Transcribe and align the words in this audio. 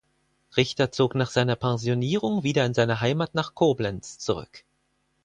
Richter 0.57 0.91
zog 0.91 1.13
nach 1.13 1.29
seiner 1.29 1.55
Pensionierung 1.55 2.41
wieder 2.41 2.65
in 2.65 2.73
seine 2.73 3.01
Heimat 3.01 3.35
nach 3.35 3.53
Koblenz 3.53 4.17
zurück. 4.17 4.63